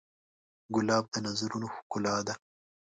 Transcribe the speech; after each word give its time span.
ګلاب 0.73 1.05
د 1.13 1.15
نظرونو 1.27 1.67
ښکلا 1.75 2.15
ده. 2.27 2.33